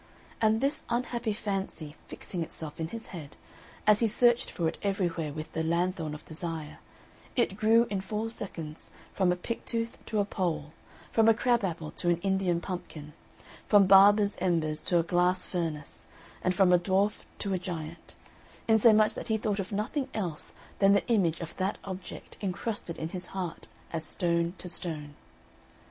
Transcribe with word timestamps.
And 0.41 0.61
this 0.61 0.83
unhappy 0.89 1.31
fancy 1.31 1.95
fixing 2.07 2.41
itself 2.41 2.79
in 2.79 2.87
his 2.87 3.09
head, 3.13 3.37
as 3.85 3.99
he 3.99 4.07
searched 4.07 4.49
for 4.49 4.67
it 4.67 4.79
everywhere 4.81 5.31
with 5.31 5.53
the 5.53 5.61
lanthorn 5.61 6.15
of 6.15 6.25
desire, 6.25 6.79
it 7.35 7.55
grew 7.55 7.85
in 7.91 8.01
four 8.01 8.31
seconds 8.31 8.89
from 9.13 9.31
a 9.31 9.35
picktooth 9.35 10.03
to 10.07 10.19
a 10.19 10.25
pole, 10.25 10.71
from 11.11 11.27
a 11.27 11.35
crab 11.35 11.63
apple 11.63 11.91
to 11.91 12.09
an 12.09 12.17
Indian 12.21 12.59
pumpkin, 12.59 13.13
from 13.67 13.85
barber's 13.85 14.37
embers 14.41 14.81
to 14.81 14.97
a 14.97 15.03
glass 15.03 15.45
furnace, 15.45 16.07
and 16.41 16.55
from 16.55 16.73
a 16.73 16.79
dwarf 16.79 17.19
to 17.37 17.53
a 17.53 17.59
giant; 17.59 18.15
insomuch 18.67 19.13
that 19.13 19.27
he 19.27 19.37
thought 19.37 19.59
of 19.59 19.71
nothing 19.71 20.07
else 20.15 20.55
than 20.79 20.93
the 20.93 21.07
image 21.09 21.39
of 21.41 21.55
that 21.57 21.77
object 21.83 22.37
encrusted 22.41 22.97
in 22.97 23.09
his 23.09 23.27
heart 23.37 23.67
as 23.93 24.03
stone 24.03 24.55
to 24.57 24.67
stone. 24.67 25.13